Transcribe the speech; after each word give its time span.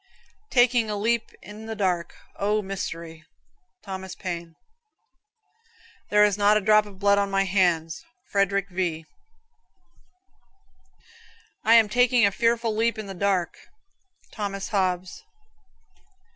"Taking 0.49 0.89
a 0.89 0.95
leap 0.95 1.29
in 1.43 1.67
the 1.67 1.75
dark. 1.75 2.15
O, 2.37 2.63
mystery." 2.63 3.23
Thomas 3.83 4.15
Paine. 4.15 4.55
"There 6.09 6.23
is 6.25 6.39
not 6.39 6.57
a 6.57 6.61
drop 6.61 6.87
of 6.87 6.97
blood 6.97 7.19
on 7.19 7.29
my 7.29 7.43
hands."' 7.43 8.03
Frederick 8.31 8.69
V. 8.71 9.05
"I 11.63 11.75
am 11.75 11.87
taking 11.87 12.25
a 12.25 12.31
fearful 12.31 12.75
leap 12.75 12.97
in 12.97 13.05
the 13.05 13.13
dark." 13.13 13.59
Thomas 14.31 14.69
Hobbes. 14.69 15.23